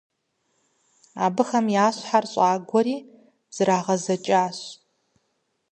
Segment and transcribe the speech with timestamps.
[1.25, 2.97] Абыхэм я щхьэр щӀагуэри
[3.55, 4.59] зрагъэзэкӀащ.